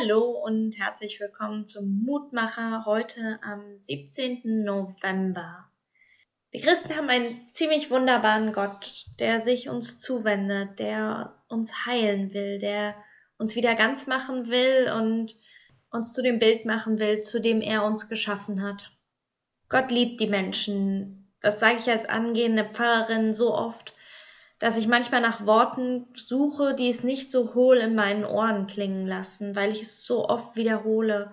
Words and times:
Hallo 0.00 0.30
und 0.30 0.78
herzlich 0.78 1.20
willkommen 1.20 1.66
zum 1.66 2.04
Mutmacher 2.04 2.84
heute 2.86 3.38
am 3.42 3.78
17. 3.80 4.64
November. 4.64 5.68
Wir 6.50 6.62
Christen 6.62 6.96
haben 6.96 7.10
einen 7.10 7.52
ziemlich 7.52 7.90
wunderbaren 7.90 8.54
Gott, 8.54 9.06
der 9.18 9.40
sich 9.40 9.68
uns 9.68 9.98
zuwendet, 9.98 10.78
der 10.78 11.26
uns 11.48 11.84
heilen 11.84 12.32
will, 12.32 12.58
der 12.58 12.94
uns 13.36 13.56
wieder 13.56 13.74
ganz 13.74 14.06
machen 14.06 14.48
will 14.48 14.90
und 14.96 15.34
uns 15.90 16.14
zu 16.14 16.22
dem 16.22 16.38
Bild 16.38 16.64
machen 16.64 16.98
will, 16.98 17.20
zu 17.20 17.38
dem 17.38 17.60
er 17.60 17.84
uns 17.84 18.08
geschaffen 18.08 18.62
hat. 18.62 18.90
Gott 19.68 19.90
liebt 19.90 20.20
die 20.20 20.28
Menschen. 20.28 21.34
Das 21.42 21.60
sage 21.60 21.78
ich 21.78 21.90
als 21.90 22.06
angehende 22.06 22.64
Pfarrerin 22.64 23.34
so 23.34 23.54
oft 23.54 23.94
dass 24.60 24.76
ich 24.76 24.86
manchmal 24.86 25.22
nach 25.22 25.46
Worten 25.46 26.06
suche, 26.14 26.74
die 26.74 26.90
es 26.90 27.02
nicht 27.02 27.30
so 27.30 27.54
hohl 27.54 27.78
in 27.78 27.94
meinen 27.94 28.26
Ohren 28.26 28.66
klingen 28.66 29.06
lassen, 29.06 29.56
weil 29.56 29.72
ich 29.72 29.82
es 29.82 30.04
so 30.04 30.28
oft 30.28 30.54
wiederhole. 30.54 31.32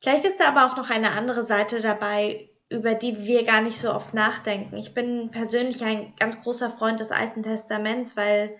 Vielleicht 0.00 0.24
ist 0.24 0.38
da 0.38 0.48
aber 0.48 0.64
auch 0.64 0.76
noch 0.76 0.88
eine 0.88 1.10
andere 1.10 1.42
Seite 1.42 1.80
dabei, 1.80 2.48
über 2.70 2.94
die 2.94 3.26
wir 3.26 3.44
gar 3.44 3.60
nicht 3.60 3.78
so 3.78 3.92
oft 3.92 4.14
nachdenken. 4.14 4.76
Ich 4.76 4.94
bin 4.94 5.30
persönlich 5.32 5.84
ein 5.84 6.14
ganz 6.18 6.40
großer 6.42 6.70
Freund 6.70 7.00
des 7.00 7.10
Alten 7.10 7.42
Testaments, 7.42 8.16
weil 8.16 8.56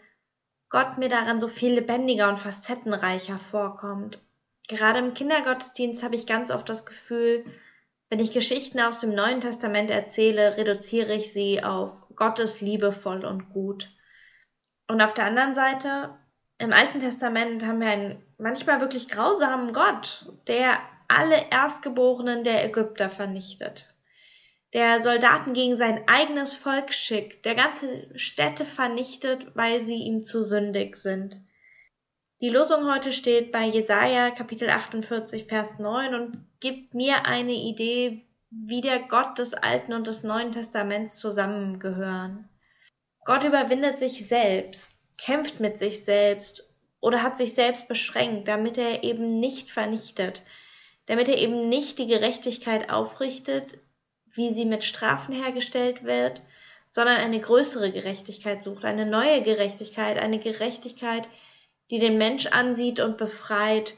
Gott 0.68 0.98
mir 0.98 1.08
daran 1.08 1.38
so 1.38 1.46
viel 1.46 1.74
lebendiger 1.74 2.28
und 2.28 2.40
facettenreicher 2.40 3.38
vorkommt. 3.38 4.20
Gerade 4.68 4.98
im 4.98 5.14
Kindergottesdienst 5.14 6.02
habe 6.02 6.16
ich 6.16 6.26
ganz 6.26 6.50
oft 6.50 6.68
das 6.68 6.86
Gefühl, 6.86 7.44
wenn 8.08 8.20
ich 8.20 8.32
Geschichten 8.32 8.80
aus 8.80 9.00
dem 9.00 9.14
Neuen 9.14 9.40
Testament 9.40 9.90
erzähle, 9.90 10.56
reduziere 10.56 11.14
ich 11.14 11.32
sie 11.32 11.62
auf 11.62 12.04
Gott 12.14 12.38
ist 12.38 12.60
liebevoll 12.60 13.24
und 13.24 13.50
gut. 13.50 13.90
Und 14.88 15.02
auf 15.02 15.12
der 15.12 15.24
anderen 15.26 15.54
Seite, 15.54 16.16
im 16.58 16.72
Alten 16.72 17.00
Testament 17.00 17.66
haben 17.66 17.80
wir 17.80 17.88
einen 17.88 18.22
manchmal 18.38 18.80
wirklich 18.80 19.08
grausamen 19.08 19.72
Gott, 19.72 20.32
der 20.46 20.78
alle 21.08 21.50
Erstgeborenen 21.50 22.44
der 22.44 22.64
Ägypter 22.64 23.10
vernichtet, 23.10 23.92
der 24.72 25.00
Soldaten 25.02 25.52
gegen 25.52 25.76
sein 25.76 26.06
eigenes 26.06 26.54
Volk 26.54 26.92
schickt, 26.92 27.44
der 27.44 27.54
ganze 27.54 28.08
Städte 28.18 28.64
vernichtet, 28.64 29.54
weil 29.54 29.82
sie 29.82 29.96
ihm 29.96 30.22
zu 30.22 30.42
sündig 30.42 30.96
sind. 30.96 31.40
Die 32.42 32.50
Losung 32.50 32.92
heute 32.92 33.14
steht 33.14 33.50
bei 33.50 33.64
Jesaja 33.64 34.30
Kapitel 34.30 34.68
48 34.68 35.46
Vers 35.46 35.78
9 35.78 36.14
und 36.14 36.36
gibt 36.60 36.92
mir 36.92 37.24
eine 37.24 37.54
Idee, 37.54 38.26
wie 38.50 38.82
der 38.82 38.98
Gott 38.98 39.38
des 39.38 39.54
Alten 39.54 39.94
und 39.94 40.06
des 40.06 40.22
Neuen 40.22 40.52
Testaments 40.52 41.18
zusammengehören. 41.18 42.46
Gott 43.24 43.42
überwindet 43.42 43.98
sich 43.98 44.28
selbst, 44.28 44.92
kämpft 45.16 45.60
mit 45.60 45.78
sich 45.78 46.04
selbst 46.04 46.68
oder 47.00 47.22
hat 47.22 47.38
sich 47.38 47.54
selbst 47.54 47.88
beschränkt, 47.88 48.48
damit 48.48 48.76
er 48.76 49.02
eben 49.02 49.40
nicht 49.40 49.70
vernichtet, 49.70 50.42
damit 51.06 51.30
er 51.30 51.38
eben 51.38 51.70
nicht 51.70 51.98
die 51.98 52.06
Gerechtigkeit 52.06 52.90
aufrichtet, 52.90 53.78
wie 54.26 54.52
sie 54.52 54.66
mit 54.66 54.84
Strafen 54.84 55.32
hergestellt 55.32 56.04
wird, 56.04 56.42
sondern 56.90 57.16
eine 57.16 57.40
größere 57.40 57.92
Gerechtigkeit 57.92 58.62
sucht, 58.62 58.84
eine 58.84 59.06
neue 59.06 59.40
Gerechtigkeit, 59.40 60.18
eine 60.18 60.38
Gerechtigkeit, 60.38 61.26
die 61.90 61.98
den 61.98 62.18
Mensch 62.18 62.46
ansieht 62.46 63.00
und 63.00 63.16
befreit, 63.16 63.94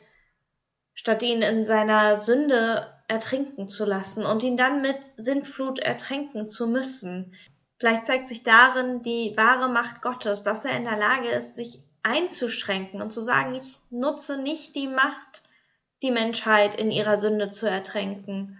statt 0.94 1.22
ihn 1.22 1.42
in 1.42 1.64
seiner 1.64 2.17
Sünde 2.17 2.92
ertrinken 3.08 3.69
zu 3.69 3.84
lassen 3.84 4.27
und 4.27 4.42
ihn 4.42 4.56
dann 4.56 4.83
mit 4.83 4.98
Sintflut 5.17 5.78
ertränken 5.78 6.48
zu 6.48 6.67
müssen. 6.67 7.34
Vielleicht 7.78 8.06
zeigt 8.06 8.28
sich 8.28 8.42
darin 8.42 9.03
die 9.03 9.34
wahre 9.36 9.69
Macht 9.69 10.03
Gottes, 10.03 10.42
dass 10.42 10.64
er 10.64 10.77
in 10.77 10.84
der 10.84 10.98
Lage 10.98 11.28
ist, 11.28 11.56
sich 11.56 11.80
einzuschränken 12.03 13.00
und 13.00 13.11
zu 13.11 13.22
sagen, 13.22 13.55
ich 13.55 13.80
nutze 13.91 14.39
nicht 14.39 14.75
die 14.75 14.89
Macht, 14.89 15.42
die 16.02 16.11
Menschheit 16.11 16.75
in 16.75 16.91
ihrer 16.91 17.19
Sünde 17.19 17.50
zu 17.50 17.69
ertränken. 17.69 18.58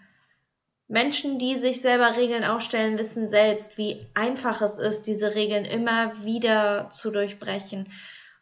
Menschen, 0.86 1.38
die 1.38 1.56
sich 1.56 1.82
selber 1.82 2.16
Regeln 2.16 2.44
aufstellen, 2.44 2.98
wissen 2.98 3.28
selbst, 3.28 3.76
wie 3.76 4.06
einfach 4.14 4.62
es 4.62 4.78
ist, 4.78 5.03
diese 5.03 5.34
Regeln 5.34 5.66
immer 5.66 6.24
wieder 6.24 6.88
zu 6.91 7.10
durchbrechen. 7.10 7.92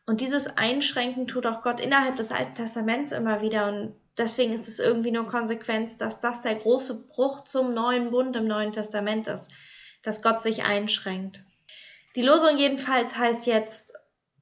Und 0.07 0.21
dieses 0.21 0.47
Einschränken 0.47 1.27
tut 1.27 1.47
auch 1.47 1.63
Gott 1.63 1.81
innerhalb 1.81 2.17
des 2.17 2.31
Alten 2.31 2.55
Testaments 2.55 3.13
immer 3.13 3.43
wieder. 3.43 3.69
Und 3.69 3.97
deswegen 4.17 4.53
ist 4.53 4.69
es 4.69 4.79
irgendwie 4.79 5.11
nur 5.11 5.27
Konsequenz, 5.27 5.97
dass 5.97 6.21
das 6.21 6.41
der 6.41 6.55
große 6.55 7.09
Bruch 7.09 7.43
zum 7.45 7.75
neuen 7.75 8.13
Bund 8.13 8.37
im 8.37 8.47
Neuen 8.47 8.73
Testament 8.73 9.27
ist, 9.27 9.51
dass 10.03 10.23
Gott 10.23 10.43
sich 10.43 10.65
einschränkt. 10.65 11.43
Die 12.15 12.23
Losung 12.23 12.57
jedenfalls 12.57 13.19
heißt 13.19 13.47
jetzt, 13.47 13.95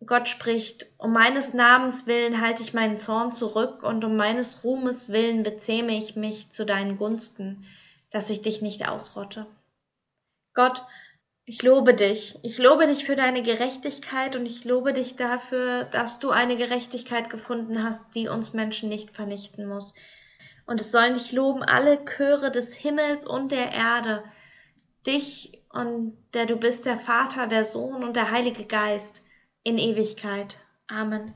Gott 0.07 0.29
spricht, 0.29 0.87
um 0.99 1.13
meines 1.13 1.55
Namens 1.55 2.07
willen 2.07 2.41
halte 2.41 2.63
ich 2.63 2.75
meinen 2.75 2.99
Zorn 2.99 3.33
zurück 3.33 3.83
und 3.83 4.05
um 4.05 4.17
meines 4.17 4.65
Ruhmes 4.65 5.09
willen 5.09 5.43
bezähme 5.43 5.97
ich 5.97 6.15
mich 6.15 6.51
zu 6.51 6.67
deinen 6.67 6.99
Gunsten, 6.99 7.65
dass 8.11 8.29
ich 8.29 8.43
dich 8.43 8.61
nicht 8.61 8.87
ausrotte. 8.87 9.47
Gott, 10.53 10.85
ich 11.47 11.63
lobe 11.63 11.95
dich. 11.95 12.39
Ich 12.43 12.59
lobe 12.59 12.87
dich 12.87 13.05
für 13.05 13.17
deine 13.17 13.43
Gerechtigkeit 13.43 14.35
und 14.37 14.47
ich 14.47 14.65
lobe 14.65 14.93
dich 14.93 15.17
dafür, 15.17 15.85
dass 15.85 16.19
du 16.19 16.31
eine 16.31 16.57
Gerechtigkeit 16.57 17.29
gefunden 17.29 17.83
hast, 17.83 18.15
die 18.15 18.29
uns 18.29 18.55
Menschen 18.55 18.89
nicht 18.89 19.11
vernichten 19.11 19.67
muss. 19.67 19.93
Und 20.67 20.81
es 20.81 20.91
sollen 20.91 21.15
dich 21.15 21.33
loben 21.33 21.63
alle 21.63 22.03
Chöre 22.05 22.51
des 22.51 22.73
Himmels 22.73 23.27
und 23.27 23.53
der 23.53 23.73
Erde, 23.73 24.25
dich 25.07 25.61
und 25.71 26.17
der 26.33 26.47
du 26.47 26.57
bist, 26.57 26.87
der 26.87 26.97
Vater, 26.97 27.47
der 27.47 27.65
Sohn 27.65 28.03
und 28.03 28.17
der 28.17 28.31
Heilige 28.31 28.65
Geist 28.65 29.27
in 29.63 29.77
Ewigkeit. 29.77 30.57
Amen. 30.87 31.35